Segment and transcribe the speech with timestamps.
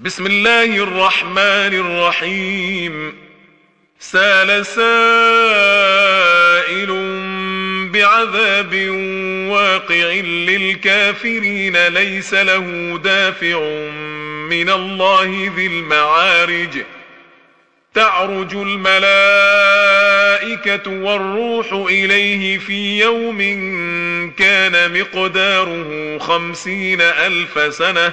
[0.00, 3.14] بسم الله الرحمن الرحيم
[4.00, 4.86] سال سائل
[7.92, 8.74] بعذاب
[9.50, 13.60] واقع للكافرين ليس له دافع
[14.50, 16.82] من الله ذي المعارج
[17.94, 19.30] تعرج الملائكة
[20.90, 23.38] والروح إليه في يوم
[24.38, 28.12] كان مقداره خمسين ألف سنة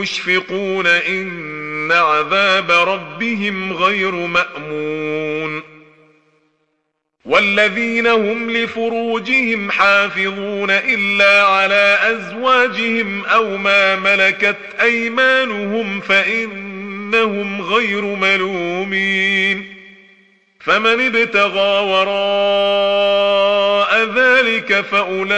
[0.00, 5.62] مشفقون إن عذاب ربهم غير مأمون.
[7.24, 19.74] والذين هم لفروجهم حافظون إلا على أزواجهم أو ما ملكت أيمانهم فإنهم غير ملومين.
[20.60, 22.18] فمن ابتغى وراء
[24.14, 25.32] ذلك فأولئك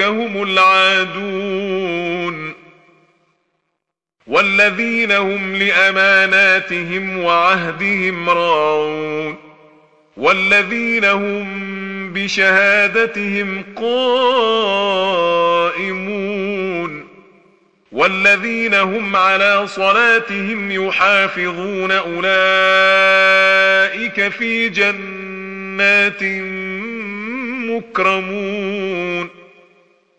[0.00, 1.75] هم العادون.
[4.36, 9.36] والذين هم لأماناتهم وعهدهم راعون
[10.16, 14.76] والذين هم بشهادتهم قائمون
[17.92, 22.28] والذين هم على صلاتهم يحافظون أولئك
[24.28, 26.22] في جنات
[27.70, 29.45] مكرمون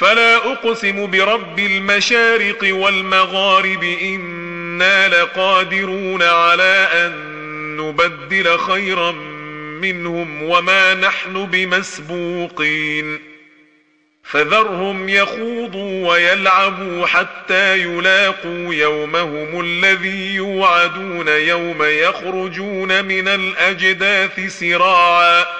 [0.00, 7.12] فلا أقسم برب المشارق والمغارب إنا لقادرون على أن
[7.76, 9.12] نبدل خيرا
[9.82, 13.20] منهم وما نحن بمسبوقين.
[14.24, 25.59] فذرهم يخوضوا ويلعبوا حتى يلاقوا يومهم الذي يوعدون يوم يخرجون من الأجداث سراعا.